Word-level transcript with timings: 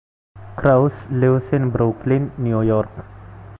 Krauss 0.55 0.93
lives 1.11 1.53
in 1.53 1.69
Brooklyn, 1.69 2.31
New 2.39 2.63
York. 2.63 2.89